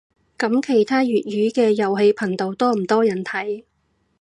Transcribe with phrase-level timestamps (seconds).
[0.35, 3.63] 噉其他粵語嘅遊戲頻道多唔多人睇